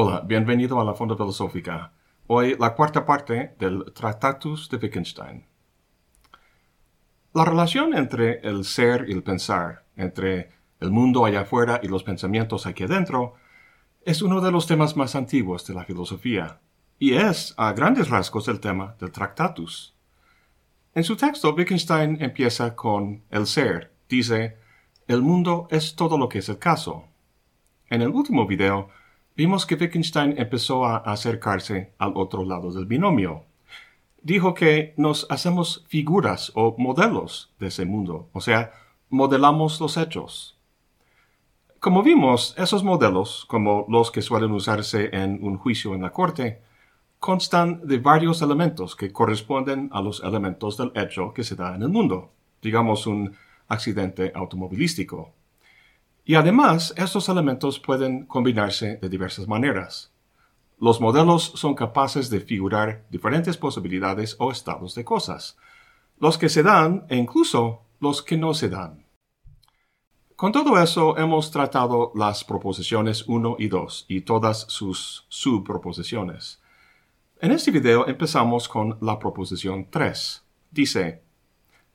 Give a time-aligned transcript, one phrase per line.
[0.00, 1.90] Hola, bienvenido a la Fonda Filosófica.
[2.28, 5.44] Hoy la cuarta parte del Tractatus de Wittgenstein.
[7.34, 12.04] La relación entre el ser y el pensar, entre el mundo allá afuera y los
[12.04, 13.34] pensamientos aquí adentro,
[14.04, 16.60] es uno de los temas más antiguos de la filosofía,
[17.00, 19.96] y es, a grandes rasgos, el tema del Tractatus.
[20.94, 23.92] En su texto, Wittgenstein empieza con el ser.
[24.08, 24.58] Dice,
[25.08, 27.06] el mundo es todo lo que es el caso.
[27.90, 28.90] En el último video,
[29.38, 33.44] vimos que Wittgenstein empezó a acercarse al otro lado del binomio.
[34.20, 38.72] Dijo que nos hacemos figuras o modelos de ese mundo, o sea,
[39.10, 40.58] modelamos los hechos.
[41.78, 46.60] Como vimos, esos modelos, como los que suelen usarse en un juicio en la corte,
[47.20, 51.82] constan de varios elementos que corresponden a los elementos del hecho que se da en
[51.82, 53.36] el mundo, digamos un
[53.68, 55.37] accidente automovilístico.
[56.28, 60.12] Y además, estos elementos pueden combinarse de diversas maneras.
[60.78, 65.56] Los modelos son capaces de figurar diferentes posibilidades o estados de cosas,
[66.18, 69.06] los que se dan e incluso los que no se dan.
[70.36, 76.60] Con todo eso hemos tratado las proposiciones 1 y 2 y todas sus subproposiciones.
[77.40, 80.44] En este video empezamos con la proposición 3.
[80.72, 81.22] Dice,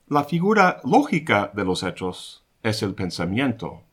[0.08, 3.84] la figura lógica de los hechos es el pensamiento.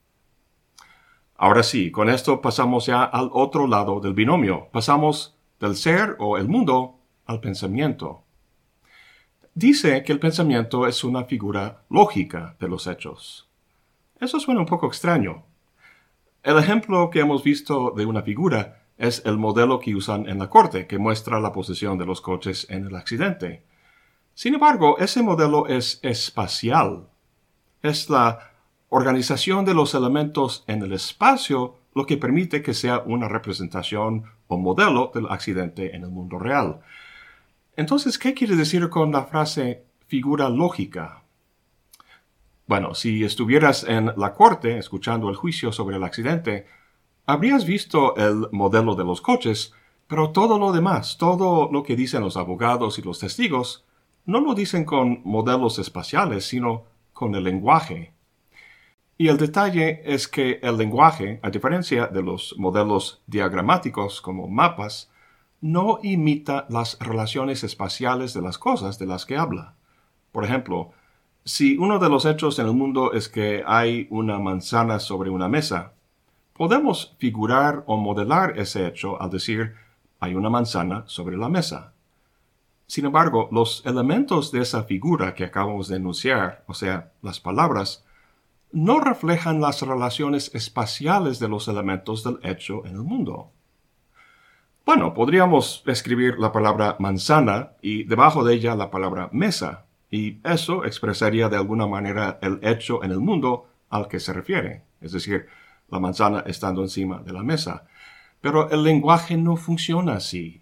[1.44, 4.67] Ahora sí, con esto pasamos ya al otro lado del binomio.
[4.72, 8.22] Pasamos del ser o el mundo al pensamiento.
[9.56, 13.50] Dice que el pensamiento es una figura lógica de los hechos.
[14.19, 15.44] Eso suena un poco extraño.
[16.44, 20.47] El ejemplo que hemos visto de una figura es el modelo que usan en la
[20.47, 23.64] corte, que muestra la posición de los coches en el accidente.
[24.36, 27.08] Sin embargo, ese modelo es espacial.
[27.81, 28.50] Es la
[28.94, 34.57] organización de los elementos en el espacio lo que permite que sea una representación o
[34.57, 36.81] modelo del accidente en el mundo real.
[37.78, 41.24] Entonces, ¿qué quiere decir con la frase figura lógica?
[42.68, 46.68] Bueno, si estuvieras en la corte escuchando el juicio sobre el accidente,
[47.25, 49.74] habrías visto el modelo de los coches,
[50.07, 53.85] pero todo lo demás, todo lo que dicen los abogados y los testigos,
[54.25, 58.13] no lo dicen con modelos espaciales, sino con el lenguaje,
[59.21, 65.11] y el detalle es que el lenguaje, a diferencia de los modelos diagramáticos como mapas,
[65.61, 69.75] no imita las relaciones espaciales de las cosas de las que habla.
[70.31, 70.89] Por ejemplo,
[71.45, 75.47] si uno de los hechos en el mundo es que hay una manzana sobre una
[75.47, 75.93] mesa,
[76.53, 79.75] podemos figurar o modelar ese hecho al decir
[80.19, 81.93] hay una manzana sobre la mesa.
[82.88, 88.03] Sin embargo, los elementos de esa figura que acabamos de enunciar, o sea, las palabras,
[88.71, 93.51] no reflejan las relaciones espaciales de los elementos del hecho en el mundo.
[94.85, 100.83] Bueno, podríamos escribir la palabra manzana y debajo de ella la palabra mesa, y eso
[100.85, 105.47] expresaría de alguna manera el hecho en el mundo al que se refiere, es decir,
[105.89, 107.85] la manzana estando encima de la mesa.
[108.41, 110.61] Pero el lenguaje no funciona así.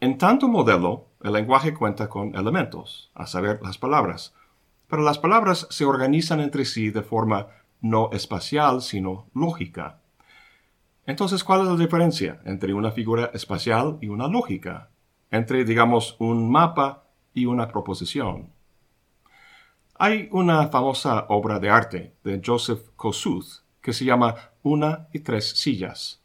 [0.00, 4.34] En tanto modelo, el lenguaje cuenta con elementos, a saber, las palabras,
[4.90, 7.46] pero las palabras se organizan entre sí de forma
[7.80, 10.00] no espacial, sino lógica.
[11.06, 14.90] Entonces, ¿cuál es la diferencia entre una figura espacial y una lógica?
[15.30, 18.50] Entre, digamos, un mapa y una proposición.
[19.94, 25.50] Hay una famosa obra de arte de Joseph Kossuth que se llama Una y tres
[25.50, 26.20] sillas.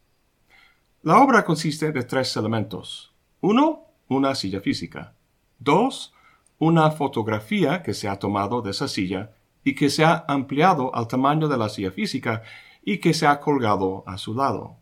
[1.03, 3.14] La obra consiste de tres elementos.
[3.42, 5.14] Uno, una silla física.
[5.59, 6.15] Dos,
[6.60, 9.32] una fotografía que se ha tomado de esa silla
[9.64, 12.44] y que se ha ampliado al tamaño de la silla física
[12.84, 14.78] y que se ha colgado a su lado.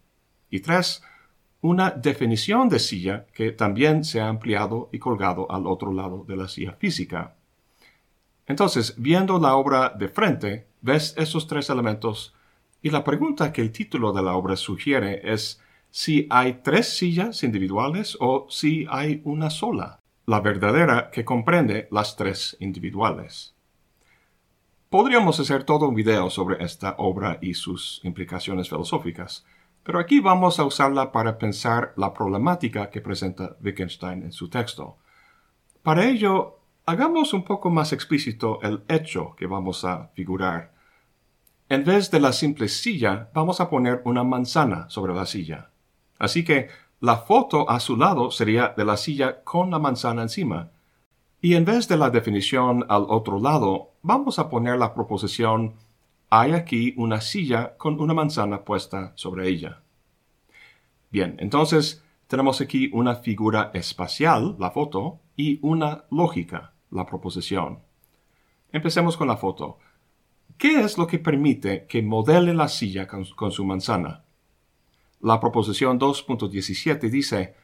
[0.50, 1.02] Y tres,
[1.62, 6.36] una definición de silla que también se ha ampliado y colgado al otro lado de
[6.36, 7.36] la silla física.
[8.46, 12.36] Entonces, viendo la obra de frente, ves esos tres elementos
[12.82, 17.42] y la pregunta que el título de la obra sugiere es si hay tres sillas
[17.44, 23.54] individuales o si hay una sola la verdadera que comprende las tres individuales.
[24.90, 29.46] Podríamos hacer todo un video sobre esta obra y sus implicaciones filosóficas,
[29.84, 34.98] pero aquí vamos a usarla para pensar la problemática que presenta Wittgenstein en su texto.
[35.82, 40.74] Para ello, hagamos un poco más explícito el hecho que vamos a figurar.
[41.68, 45.72] En vez de la simple silla, vamos a poner una manzana sobre la silla.
[46.20, 46.70] Así que
[47.04, 50.70] la foto a su lado sería de la silla con la manzana encima.
[51.42, 55.74] Y en vez de la definición al otro lado, vamos a poner la proposición
[56.30, 59.82] hay aquí una silla con una manzana puesta sobre ella.
[61.12, 67.80] Bien, entonces tenemos aquí una figura espacial, la foto, y una lógica, la proposición.
[68.72, 69.78] Empecemos con la foto.
[70.58, 74.24] ¿Qué es lo que permite que modele la silla con, con su manzana?
[75.24, 77.56] La proposición 2.17 dice,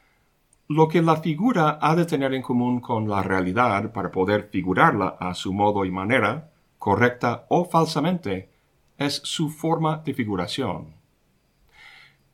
[0.69, 5.17] lo que la figura ha de tener en común con la realidad para poder figurarla
[5.19, 8.49] a su modo y manera, correcta o falsamente,
[8.97, 10.95] es su forma de figuración.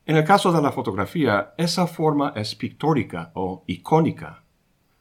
[0.06, 4.44] En el caso de la fotografía, esa forma es pictórica o icónica.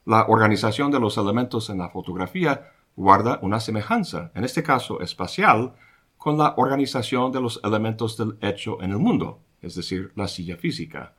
[0.05, 5.75] La organización de los elementos en la fotografía guarda una semejanza, en este caso espacial,
[6.17, 10.57] con la organización de los elementos del hecho en el mundo, es decir, la silla
[10.57, 11.13] física.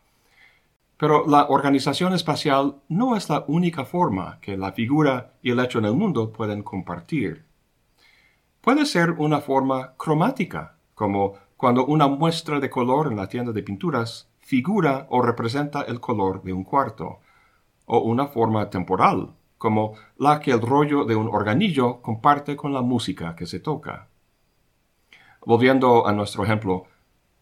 [0.96, 5.78] Pero la organización espacial no es la única forma que la figura y el hecho
[5.78, 7.44] en el mundo pueden compartir.
[8.62, 13.62] Puede ser una forma cromática, como cuando una muestra de color en la tienda de
[13.62, 17.18] pinturas figura o representa el color de un cuarto,
[17.84, 22.82] o una forma temporal, como la que el rollo de un organillo comparte con la
[22.82, 24.08] música que se toca.
[25.44, 26.86] Volviendo a nuestro ejemplo,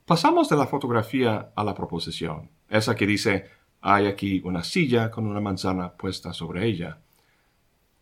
[0.05, 3.49] pasamos de la fotografía a la proposición esa que dice,
[3.81, 6.99] hay aquí una silla con una manzana puesta sobre ella.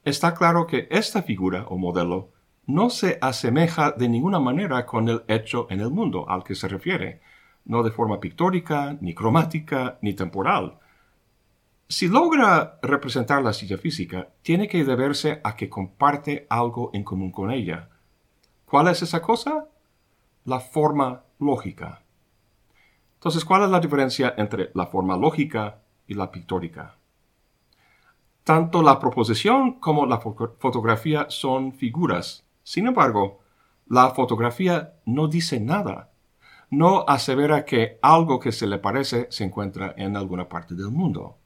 [0.04, 2.30] Está claro que esta figura o modelo
[2.66, 6.68] no se asemeja de ninguna manera con el hecho en el mundo al que se
[6.68, 7.20] refiere,
[7.64, 10.78] no de forma pictórica, ni cromática, ni temporal.
[11.88, 17.30] Si logra representar la silla física, tiene que deberse a que comparte algo en común
[17.30, 17.90] con ella.
[18.64, 19.66] ¿Cuál es esa cosa?
[20.44, 22.02] La forma lógica.
[23.14, 26.96] Entonces, ¿cuál es la diferencia entre la forma lógica y la pictórica?
[28.44, 32.44] Tanto la proposición como la fotografía son figuras.
[32.64, 33.40] Sin embargo,
[33.86, 36.10] la fotografía no dice nada.
[36.70, 41.36] No asevera que algo que se le parece se encuentra en alguna parte del mundo.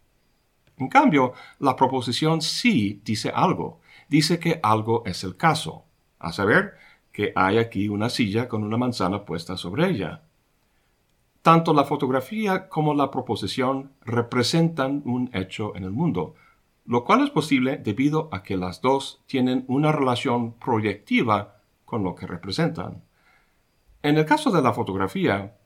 [0.78, 3.80] En cambio, la proposición sí dice algo.
[4.08, 5.84] Dice que algo es el caso.
[6.18, 6.74] A saber,
[7.16, 10.24] que hay aquí una silla con una manzana puesta sobre ella.
[11.40, 16.34] Tanto la fotografía como la proposición representan un hecho en el mundo,
[16.84, 22.14] lo cual es posible debido a que las dos tienen una relación proyectiva con lo
[22.14, 23.02] que representan.
[24.02, 25.56] En el caso de la fotografía,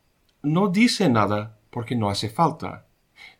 [0.43, 2.87] no dice nada porque no hace falta.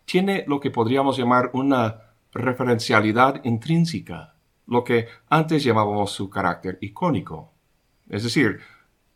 [0.03, 4.35] Tiene lo que podríamos llamar una referencialidad intrínseca,
[4.67, 7.50] lo que antes llamábamos su carácter icónico.
[8.11, 8.59] Es decir,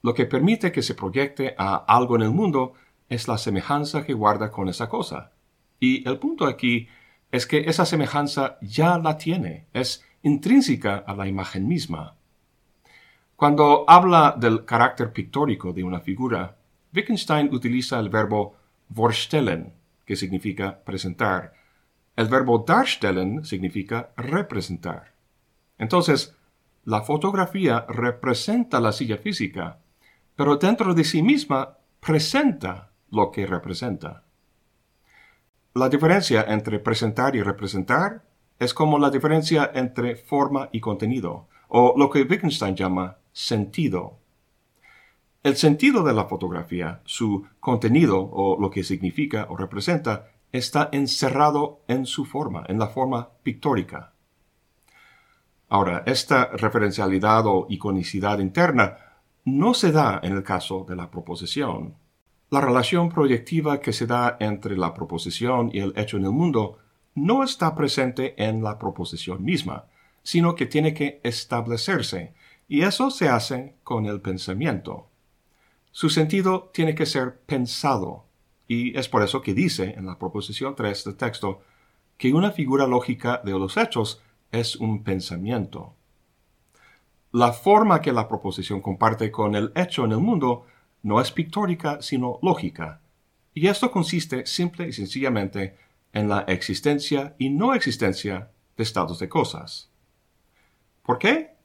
[0.02, 2.74] lo que permite que se proyecte a algo en el mundo
[3.10, 5.34] es la semejanza que guarda con esa cosa.
[5.80, 6.88] Y el punto aquí
[7.30, 12.16] es que esa semejanza ya la tiene, es intrínseca a la imagen misma.
[13.36, 16.56] Cuando habla del carácter pictórico de una figura,
[16.94, 18.56] Wittgenstein utiliza el verbo
[18.88, 19.74] vorstellen,
[20.06, 21.54] que significa presentar.
[22.16, 25.12] El verbo darstellen significa representar.
[25.78, 26.34] Entonces,
[26.86, 29.80] la fotografía representa la silla física,
[30.36, 34.24] pero dentro de sí misma presenta lo que representa.
[35.74, 38.24] La diferencia entre presentar y representar
[38.60, 44.20] es como la diferencia entre forma y contenido, o lo que Wittgenstein llama sentido.
[45.44, 51.82] El sentido de la fotografía, su contenido o lo que significa o representa, está encerrado
[51.88, 54.15] en su forma, en la forma pictórica.
[55.70, 58.98] Ahora, esta referencialidad o iconicidad interna
[59.46, 61.96] no se da en el caso de la proposición.
[62.50, 66.78] La relación proyectiva que se da entre la proposición y el hecho en el mundo
[67.16, 69.86] no está presente en la proposición misma,
[70.22, 72.34] sino que tiene que establecerse,
[72.68, 75.08] y eso se hace con el pensamiento.
[75.92, 78.26] Su sentido tiene que ser pensado,
[78.68, 81.62] y es por eso que dice en la proposición 3 del texto
[82.18, 84.22] que una figura lógica de los hechos
[84.60, 85.94] es un pensamiento.
[87.32, 90.66] La forma que la proposición comparte con el hecho en el mundo
[91.04, 93.02] no es pictórica, sino lógica.
[93.54, 95.78] Y esto consiste simple y sencillamente
[96.14, 99.90] en la existencia y no existencia de estados de cosas.
[101.04, 101.56] ¿Por qué?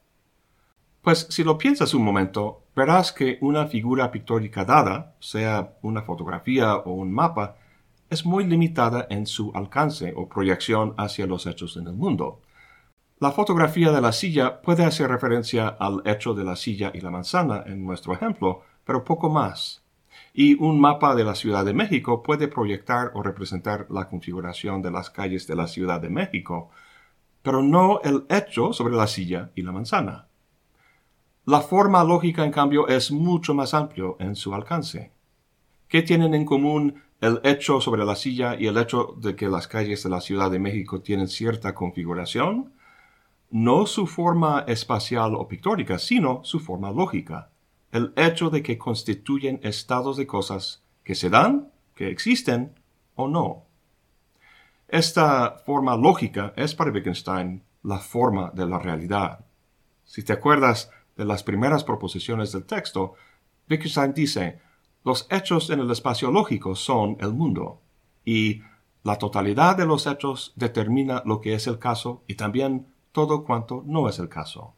[1.01, 6.75] Pues si lo piensas un momento, verás que una figura pictórica dada, sea una fotografía
[6.75, 7.55] o un mapa,
[8.09, 12.41] es muy limitada en su alcance o proyección hacia los hechos en el mundo.
[13.21, 17.11] La fotografía de la silla puede hacer referencia al hecho de la silla y la
[17.11, 19.83] manzana en nuestro ejemplo, pero poco más.
[20.33, 24.89] Y un mapa de la Ciudad de México puede proyectar o representar la configuración de
[24.89, 26.71] las calles de la Ciudad de México,
[27.43, 30.25] pero no el hecho sobre la silla y la manzana.
[31.45, 35.11] La forma lógica, en cambio, es mucho más amplio en su alcance.
[35.87, 39.67] ¿Qué tienen en común el hecho sobre la silla y el hecho de que las
[39.67, 42.73] calles de la Ciudad de México tienen cierta configuración,
[43.51, 47.49] no su forma espacial o pictórica, sino su forma lógica,
[47.91, 52.73] el hecho de que constituyen estados de cosas que se dan, que existen
[53.15, 53.65] o no.
[54.87, 59.45] Esta forma lógica es para Wittgenstein la forma de la realidad.
[60.05, 63.15] Si te acuerdas de las primeras proposiciones del texto,
[63.69, 64.59] Wittgenstein dice,
[65.03, 67.81] los hechos en el espacio lógico son el mundo,
[68.23, 68.61] y
[69.03, 73.83] la totalidad de los hechos determina lo que es el caso y también todo cuanto
[73.85, 74.75] no es el caso.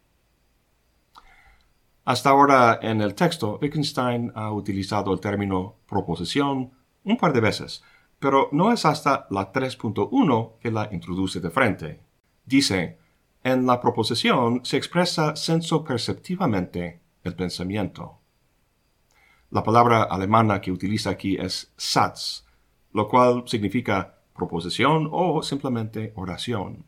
[2.06, 6.72] Hasta ahora en el texto, Wittgenstein ha utilizado el término proposición
[7.06, 7.84] un par de veces,
[8.20, 12.02] pero no es hasta la 3.1 que la introduce de frente.
[12.46, 12.98] Dice,
[13.44, 18.20] en la proposición se expresa senso perceptivamente el pensamiento.
[19.50, 22.46] La palabra alemana que utiliza aquí es Satz,
[22.92, 26.86] lo cual significa proposición o simplemente oración.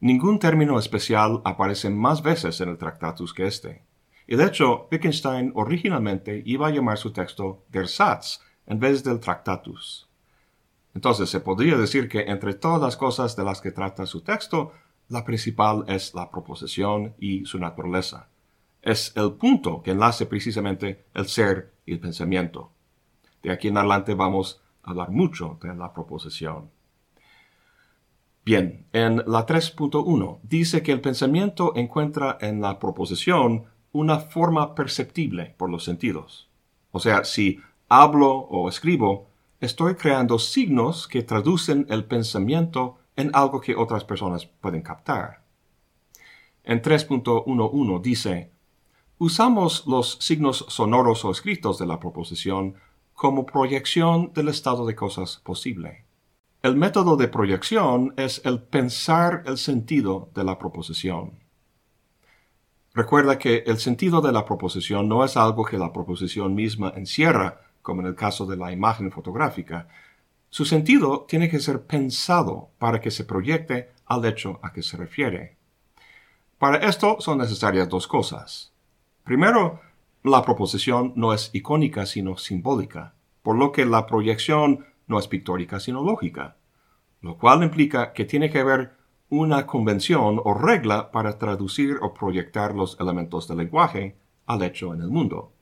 [0.00, 3.82] Ningún término especial aparece más veces en el Tractatus que este.
[4.26, 9.20] Y de hecho, Wittgenstein originalmente iba a llamar su texto Der Satz en vez del
[9.20, 10.08] Tractatus.
[10.94, 14.72] Entonces se podría decir que entre todas las cosas de las que trata su texto,
[15.08, 18.28] la principal es la proposición y su naturaleza
[18.86, 22.70] es el punto que enlace precisamente el ser y el pensamiento.
[23.42, 26.70] De aquí en adelante vamos a hablar mucho de la proposición.
[28.46, 35.56] Bien, en la 3.1 dice que el pensamiento encuentra en la proposición una forma perceptible
[35.58, 36.48] por los sentidos.
[36.92, 39.26] O sea, si hablo o escribo,
[39.60, 45.42] estoy creando signos que traducen el pensamiento en algo que otras personas pueden captar.
[46.62, 48.52] En 3.11 dice,
[49.18, 52.76] Usamos los signos sonoros o escritos de la proposición
[53.12, 56.05] como proyección del estado de cosas posible.
[56.66, 61.38] El método de proyección es el pensar el sentido de la proposición.
[62.92, 67.60] Recuerda que el sentido de la proposición no es algo que la proposición misma encierra,
[67.82, 69.86] como en el caso de la imagen fotográfica.
[70.50, 74.96] Su sentido tiene que ser pensado para que se proyecte al hecho a que se
[74.96, 75.58] refiere.
[76.58, 78.72] Para esto son necesarias dos cosas.
[79.22, 79.82] Primero,
[80.24, 85.80] la proposición no es icónica sino simbólica, por lo que la proyección no es pictórica
[85.80, 86.56] sino lógica,
[87.20, 88.92] lo cual implica que tiene que haber
[89.28, 95.02] una convención o regla para traducir o proyectar los elementos del lenguaje al hecho en
[95.02, 95.52] el mundo.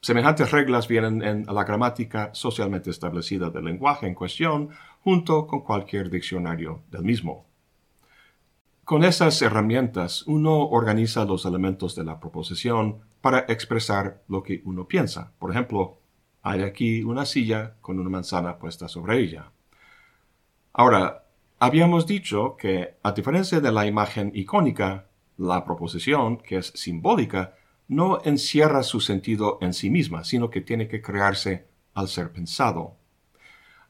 [0.00, 4.70] Semejantes reglas vienen en la gramática socialmente establecida del lenguaje en cuestión
[5.02, 7.46] junto con cualquier diccionario del mismo.
[8.84, 14.86] Con esas herramientas uno organiza los elementos de la proposición para expresar lo que uno
[14.86, 15.32] piensa.
[15.40, 15.98] Por ejemplo,
[16.46, 19.50] hay aquí una silla con una manzana puesta sobre ella.
[20.72, 21.24] Ahora,
[21.58, 25.06] habíamos dicho que, a diferencia de la imagen icónica,
[25.38, 27.54] la proposición, que es simbólica,
[27.88, 32.94] no encierra su sentido en sí misma, sino que tiene que crearse al ser pensado.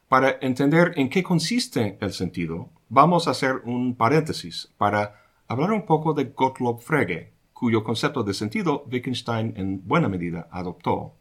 [0.07, 5.85] Para entender en qué consiste el sentido, vamos a hacer un paréntesis para hablar un
[5.85, 11.13] poco de Gottlob Frege, cuyo concepto de sentido Wittgenstein en buena medida adoptó.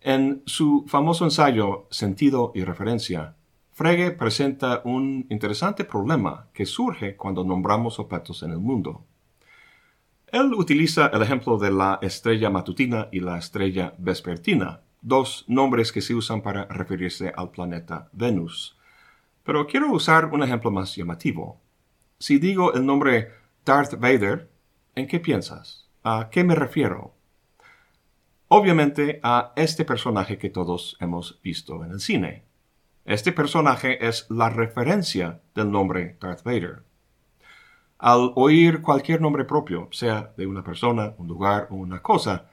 [0.00, 3.34] En su famoso ensayo Sentido y Referencia,
[3.72, 9.04] Frege presenta un interesante problema que surge cuando nombramos objetos en el mundo.
[10.28, 16.00] Él utiliza el ejemplo de la estrella matutina y la estrella vespertina, dos nombres que
[16.00, 18.76] se usan para referirse al planeta Venus.
[19.42, 21.60] Pero quiero usar un ejemplo más llamativo.
[22.18, 23.30] Si digo el nombre
[23.64, 24.48] Darth Vader,
[24.94, 25.88] ¿en qué piensas?
[26.04, 27.14] ¿A qué me refiero?
[28.50, 32.44] Obviamente a este personaje que todos hemos visto en el cine.
[33.04, 36.82] Este personaje es la referencia del nombre Darth Vader.
[37.98, 42.46] Al oír cualquier nombre propio, sea de una persona, un lugar o una cosa,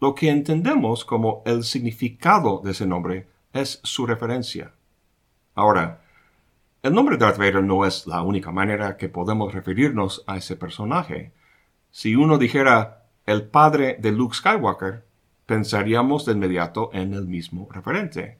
[0.00, 4.72] lo que entendemos como el significado de ese nombre es su referencia.
[5.54, 6.02] Ahora,
[6.82, 11.30] el nombre Darth Vader no es la única manera que podemos referirnos a ese personaje.
[11.92, 15.05] Si uno dijera el padre de Luke Skywalker,
[15.46, 18.38] pensaríamos de inmediato en el mismo referente.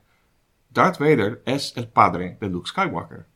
[0.70, 3.26] Darth Vader es el padre de Luke Skywalker.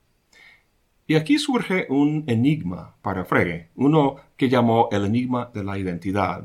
[1.06, 6.44] Y aquí surge un enigma para Frege, uno que llamó el enigma de la identidad.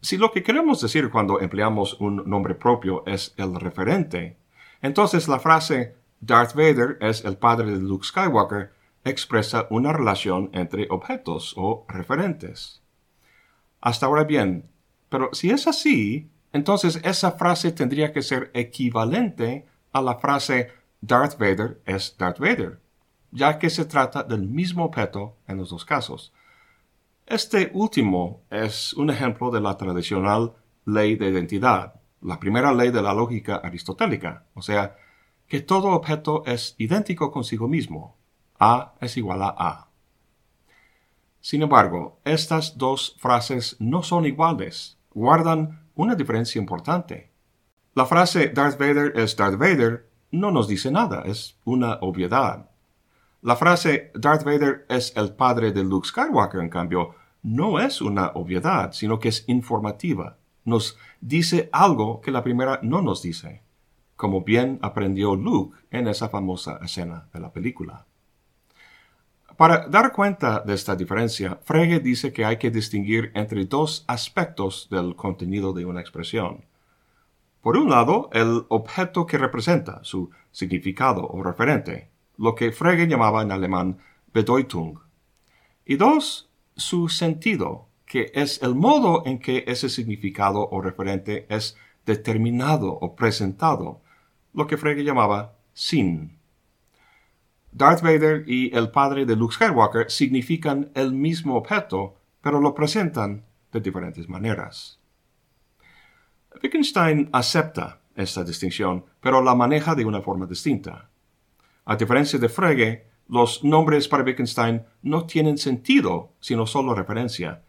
[0.00, 4.36] Si lo que queremos decir cuando empleamos un nombre propio es el referente,
[4.80, 8.72] entonces la frase Darth Vader es el padre de Luke Skywalker,
[9.04, 12.82] expresa una relación entre objetos o referentes.
[13.80, 14.70] Hasta ahora bien,
[15.12, 20.70] pero si es así, entonces esa frase tendría que ser equivalente a la frase
[21.02, 22.80] Darth Vader es Darth Vader,
[23.30, 26.32] ya que se trata del mismo objeto en los dos casos.
[27.26, 30.54] Este último es un ejemplo de la tradicional
[30.86, 34.96] ley de identidad, la primera ley de la lógica aristotélica, o sea,
[35.46, 38.16] que todo objeto es idéntico consigo mismo.
[38.58, 39.88] A es igual a A.
[41.42, 47.30] Sin embargo, estas dos frases no son iguales, guardan una diferencia importante.
[47.94, 52.70] La frase Darth Vader es Darth Vader no nos dice nada, es una obviedad.
[53.42, 58.28] La frase Darth Vader es el padre de Luke Skywalker, en cambio, no es una
[58.28, 60.38] obviedad, sino que es informativa.
[60.64, 63.62] Nos dice algo que la primera no nos dice,
[64.16, 68.06] como bien aprendió Luke en esa famosa escena de la película.
[69.56, 74.88] Para dar cuenta de esta diferencia, Frege dice que hay que distinguir entre dos aspectos
[74.90, 76.64] del contenido de una expresión.
[77.60, 83.42] Por un lado, el objeto que representa, su significado o referente, lo que Frege llamaba
[83.42, 83.98] en alemán
[84.32, 84.98] Bedeutung.
[85.84, 91.76] Y dos, su sentido, que es el modo en que ese significado o referente es
[92.06, 94.00] determinado o presentado,
[94.54, 96.41] lo que Frege llamaba Sinn.
[97.82, 103.44] Darth Vader y el padre de Luke Skywalker significan el mismo objeto, pero lo presentan
[103.72, 105.00] de diferentes maneras.
[106.62, 111.10] Wittgenstein acepta esta distinción, pero la maneja de una forma distinta.
[111.84, 117.64] A diferencia de Frege, los nombres para Wittgenstein no tienen sentido sino solo referencia,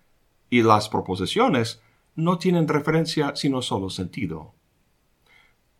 [0.48, 1.82] y las proposiciones
[2.14, 4.54] no tienen referencia sino solo sentido.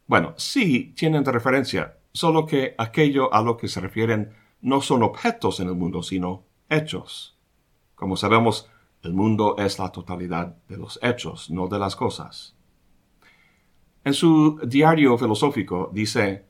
[0.08, 5.60] Bueno, sí tienen referencia, solo que aquello a lo que se refieren no son objetos
[5.60, 7.38] en el mundo, sino hechos.
[7.96, 8.70] Como sabemos,
[9.02, 12.56] el mundo es la totalidad de los hechos, no de las cosas.
[14.06, 16.46] En su diario filosófico dice,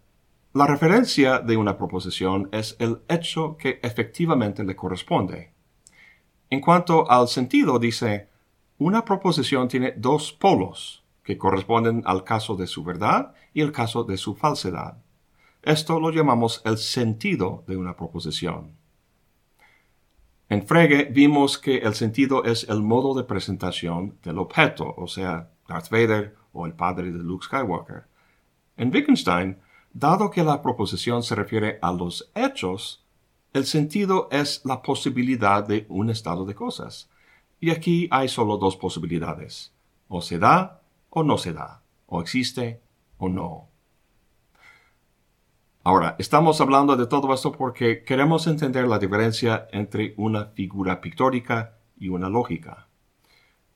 [0.53, 5.53] la referencia de una proposición es el hecho que efectivamente le corresponde.
[6.49, 8.29] En cuanto al sentido, dice,
[8.77, 14.03] una proposición tiene dos polos que corresponden al caso de su verdad y el caso
[14.03, 15.02] de su falsedad.
[15.63, 18.75] Esto lo llamamos el sentido de una proposición.
[20.49, 25.49] En Frege vimos que el sentido es el modo de presentación del objeto, o sea,
[25.69, 28.03] Darth Vader o el padre de Luke Skywalker.
[28.75, 29.57] En Wittgenstein,
[29.93, 33.05] dado que la proposición se refiere a los hechos,
[33.53, 37.09] el sentido es la posibilidad de un estado de cosas.
[37.61, 39.71] Y aquí hay solo dos posibilidades.
[40.09, 41.83] O se da o no se da.
[42.07, 42.81] O existe
[43.17, 43.72] o no.
[45.85, 51.75] Ahora, estamos hablando de todo esto porque queremos entender la diferencia entre una figura pictórica
[51.97, 52.87] y una lógica.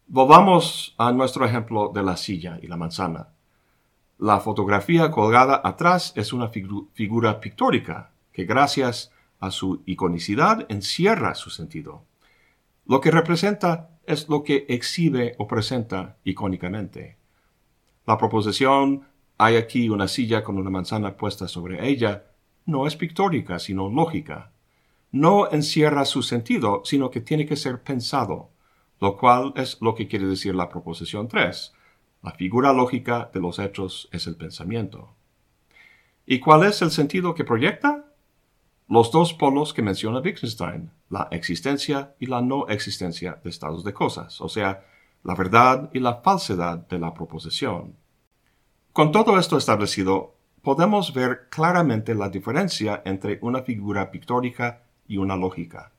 [0.07, 3.27] Volvamos a nuestro ejemplo de la silla y la manzana.
[4.19, 11.49] La fotografía colgada atrás es una figura pictórica que gracias a su iconicidad encierra su
[11.49, 12.05] sentido.
[12.85, 17.17] Lo que representa es lo que exhibe o presenta icónicamente.
[18.05, 22.25] La proposición hay aquí una silla con una manzana puesta sobre ella
[22.65, 24.51] no es pictórica, sino lógica.
[25.11, 28.49] No encierra su sentido, sino que tiene que ser pensado
[28.99, 31.73] lo cual es lo que quiere decir la proposición 3.
[32.23, 35.13] La figura lógica de los hechos es el pensamiento.
[36.25, 38.05] ¿Y cuál es el sentido que proyecta?
[38.89, 43.93] Los dos polos que menciona Wittgenstein, la existencia y la no existencia de estados de
[43.93, 44.85] cosas, o sea,
[45.23, 47.95] la verdad y la falsedad de la proposición.
[48.97, 50.33] Con todo esto establecido,
[50.63, 55.91] podemos ver claramente la diferencia entre una figura pictórica y una lógica.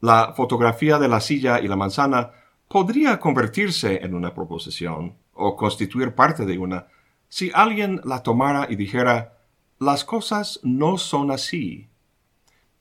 [0.00, 2.30] La fotografía de la silla y la manzana
[2.68, 6.86] podría convertirse en una proposición o constituir parte de una
[7.28, 9.36] si alguien la tomara y dijera
[9.78, 11.86] las cosas no son así.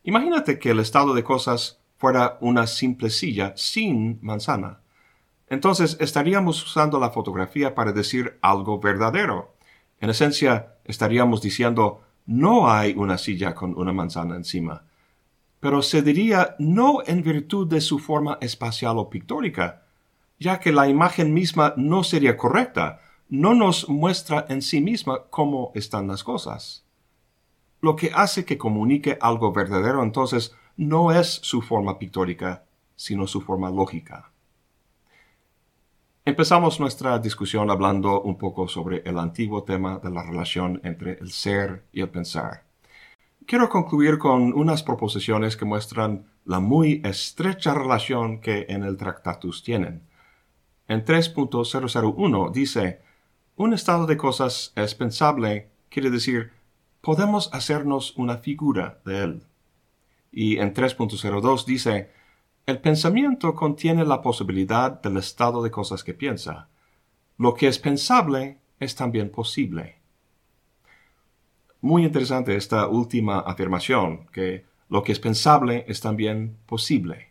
[0.05, 4.79] Imagínate que el estado de cosas fuera una simple silla sin manzana.
[5.47, 9.55] Entonces estaríamos usando la fotografía para decir algo verdadero.
[9.99, 14.83] En esencia, estaríamos diciendo no hay una silla con una manzana encima
[15.65, 19.81] pero se diría no en virtud de su forma espacial o pictórica,
[20.39, 25.71] ya que la imagen misma no sería correcta, no nos muestra en sí misma cómo
[25.73, 26.85] están las cosas.
[27.81, 33.41] Lo que hace que comunique algo verdadero entonces no es su forma pictórica, sino su
[33.41, 34.29] forma lógica.
[36.27, 41.31] Empezamos nuestra discusión hablando un poco sobre el antiguo tema de la relación entre el
[41.31, 42.65] ser y el pensar.
[43.45, 49.61] Quiero concluir con unas proposiciones que muestran la muy estrecha relación que en el Tractatus
[49.61, 50.01] tienen.
[50.87, 53.01] En 3.001 dice,
[53.55, 56.51] un estado de cosas es pensable quiere decir
[57.01, 59.43] podemos hacernos una figura de él.
[60.31, 62.09] Y en 3.02 dice,
[62.65, 66.67] el pensamiento contiene la posibilidad del estado de cosas que piensa.
[67.37, 69.99] Lo que es pensable es también posible.
[71.81, 77.29] Muy interesante esta última afirmación, que lo que es pensable es también posible.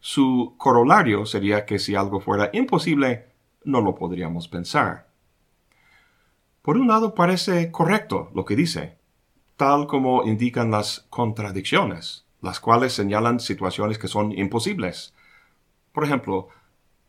[0.00, 3.28] Su corolario sería que si algo fuera imposible,
[3.64, 5.08] no lo podríamos pensar.
[6.60, 8.98] Por un lado parece correcto lo que dice,
[9.56, 15.14] tal como indican las contradicciones, las cuales señalan situaciones que son imposibles.
[15.92, 16.48] Por ejemplo,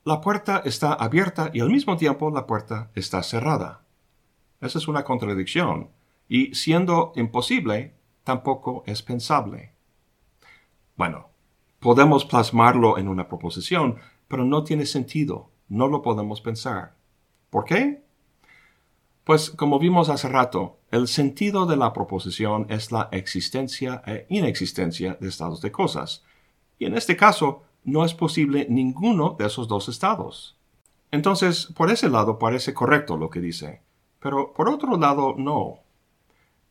[0.06, 3.82] la puerta está abierta y al mismo tiempo la puerta está cerrada.
[4.62, 5.90] Esa es una contradicción,
[6.30, 9.74] y siendo imposible, tampoco es pensable.
[10.96, 11.30] Bueno,
[11.80, 16.96] podemos plasmarlo en una proposición, pero no tiene sentido, no lo podemos pensar.
[17.50, 18.03] ¿Por qué?
[19.24, 25.18] Pues como vimos hace rato, el sentido de la proposición es la existencia e inexistencia
[25.20, 26.24] de estados de cosas,
[26.78, 30.58] y en este caso no es posible ninguno de esos dos estados.
[31.12, 33.82] Entonces, por ese lado parece correcto lo que dice,
[34.20, 35.80] pero por otro lado no.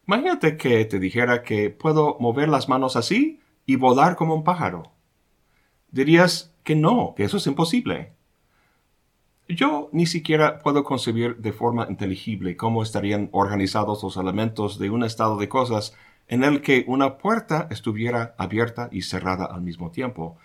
[0.06, 4.90] Imagínate que te dijera que puedo mover las manos así y volar como un pájaro.
[5.90, 8.12] Dirías que no, que eso es imposible.
[9.48, 15.04] Yo ni siquiera puedo concebir de forma inteligible cómo estarían organizados los elementos de un
[15.04, 15.96] estado de cosas
[16.28, 20.38] en el que una puerta estuviera abierta y cerrada al mismo tiempo.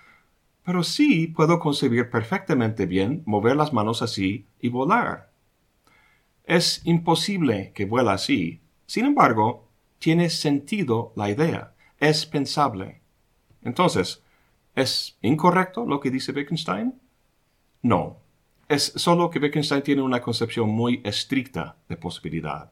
[0.64, 5.32] Pero sí puedo concebir perfectamente bien mover las manos así y volar.
[6.44, 8.62] Es imposible que vuela así.
[8.86, 9.68] Sin embargo,
[10.00, 11.74] tiene sentido la idea.
[12.00, 13.02] Es pensable.
[13.64, 14.24] Entonces,
[14.76, 16.96] ¿es incorrecto lo que dice Wittgenstein?
[17.82, 18.18] No,
[18.68, 22.72] es solo que Wittgenstein tiene una concepción muy estricta de posibilidad.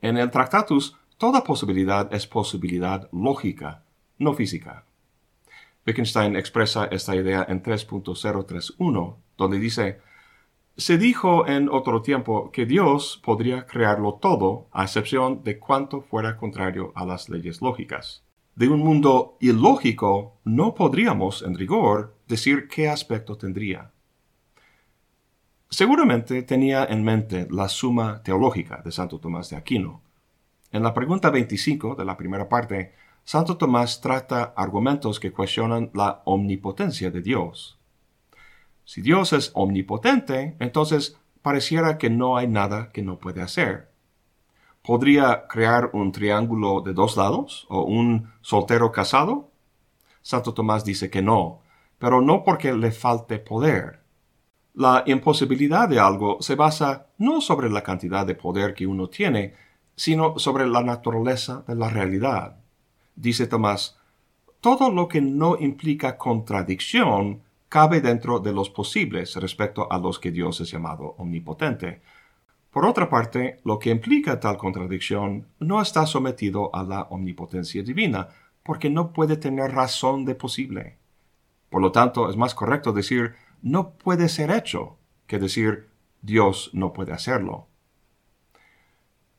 [0.00, 3.84] En el Tractatus, toda posibilidad es posibilidad lógica,
[4.18, 4.84] no física.
[5.86, 10.00] Wittgenstein expresa esta idea en 3.031, donde dice,
[10.76, 16.36] se dijo en otro tiempo que Dios podría crearlo todo, a excepción de cuanto fuera
[16.36, 18.24] contrario a las leyes lógicas.
[18.56, 23.93] De un mundo ilógico no podríamos, en rigor, decir qué aspecto tendría.
[25.74, 30.02] Seguramente tenía en mente la suma teológica de Santo Tomás de Aquino.
[30.70, 36.22] En la pregunta 25 de la primera parte, Santo Tomás trata argumentos que cuestionan la
[36.26, 37.76] omnipotencia de Dios.
[38.84, 43.90] Si Dios es omnipotente, entonces pareciera que no hay nada que no puede hacer.
[44.80, 49.50] ¿Podría crear un triángulo de dos lados o un soltero casado?
[50.22, 51.62] Santo Tomás dice que no,
[51.98, 54.03] pero no porque le falte poder,
[54.74, 59.54] la imposibilidad de algo se basa no sobre la cantidad de poder que uno tiene,
[59.94, 62.56] sino sobre la naturaleza de la realidad.
[63.14, 63.96] Dice Tomás,
[64.60, 70.32] todo lo que no implica contradicción cabe dentro de los posibles respecto a los que
[70.32, 72.00] Dios es llamado omnipotente.
[72.70, 78.28] Por otra parte, lo que implica tal contradicción no está sometido a la omnipotencia divina,
[78.64, 80.96] porque no puede tener razón de posible.
[81.70, 83.34] Por lo tanto, es más correcto decir
[83.64, 85.88] no puede ser hecho que decir
[86.20, 87.66] Dios no puede hacerlo.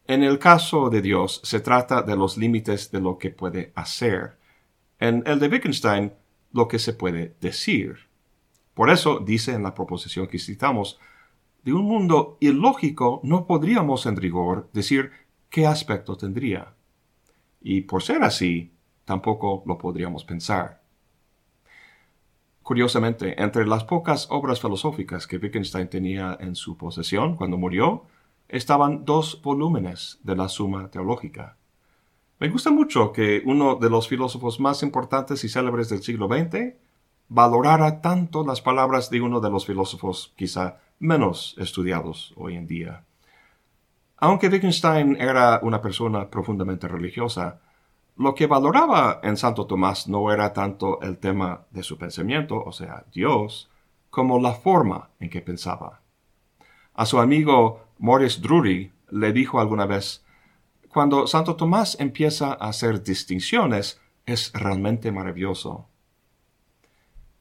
[0.07, 4.39] En el caso de Dios se trata de los límites de lo que puede hacer.
[4.99, 6.11] En el de Wittgenstein,
[6.51, 7.97] lo que se puede decir.
[8.73, 10.99] Por eso dice en la proposición que citamos,
[11.63, 15.11] de un mundo ilógico no podríamos en rigor decir
[15.49, 16.73] qué aspecto tendría.
[17.61, 18.73] Y por ser así,
[19.05, 20.84] tampoco lo podríamos pensar.
[22.65, 28.05] Curiosamente, entre las pocas obras filosóficas que Wittgenstein tenía en su posesión cuando murió,
[28.49, 31.57] estaban dos volúmenes de la Suma Teológica.
[32.39, 36.73] Me gusta mucho que uno de los filósofos más importantes y célebres del siglo XX
[37.29, 43.03] valorara tanto las palabras de uno de los filósofos quizá menos estudiados hoy en día.
[44.17, 47.61] Aunque Wittgenstein era una persona profundamente religiosa,
[48.17, 52.71] lo que valoraba en Santo Tomás no era tanto el tema de su pensamiento, o
[52.71, 53.69] sea, Dios,
[54.09, 56.01] como la forma en que pensaba.
[56.93, 60.23] A su amigo Maurice Drury le dijo alguna vez,
[60.87, 65.89] cuando Santo Tomás empieza a hacer distinciones, es realmente maravilloso.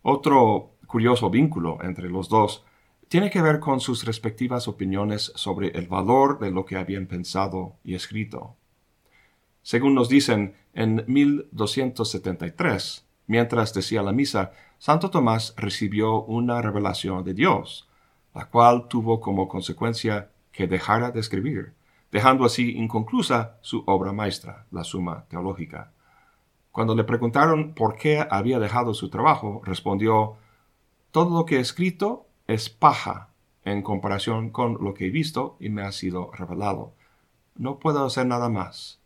[0.02, 2.64] Otro curioso vínculo entre los dos
[3.08, 7.76] tiene que ver con sus respectivas opiniones sobre el valor de lo que habían pensado
[7.84, 8.56] y escrito.
[9.64, 17.32] Según nos dicen, en 1273, mientras decía la misa, Santo Tomás recibió una revelación de
[17.32, 17.88] Dios,
[18.34, 21.72] la cual tuvo como consecuencia que dejara de escribir,
[22.12, 25.92] dejando así inconclusa su obra maestra, la Suma Teológica.
[26.70, 30.36] Cuando le preguntaron por qué había dejado su trabajo, respondió,
[31.10, 33.30] Todo lo que he escrito es paja
[33.64, 36.92] en comparación con lo que he visto y me ha sido revelado.
[37.54, 39.00] No puedo hacer nada más.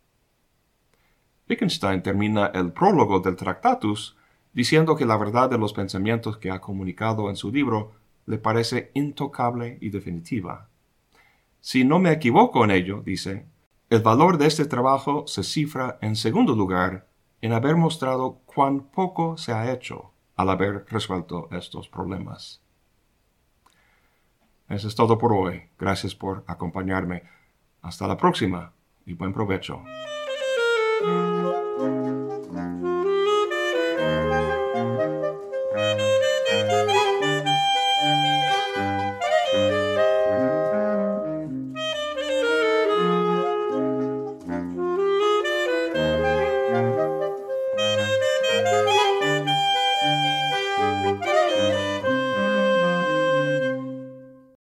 [1.49, 4.15] Wittgenstein termina el prólogo del Tractatus
[4.53, 7.93] diciendo que la verdad de los pensamientos que ha comunicado en su libro
[8.27, 10.69] le parece intocable y definitiva.
[11.59, 13.47] Si no me equivoco en ello, dice,
[13.89, 17.07] el valor de este trabajo se cifra en segundo lugar
[17.41, 22.61] en haber mostrado cuán poco se ha hecho al haber resuelto estos problemas.
[24.69, 25.63] Eso es todo por hoy.
[25.79, 27.23] Gracias por acompañarme.
[27.81, 28.71] Hasta la próxima
[29.05, 29.83] y buen provecho.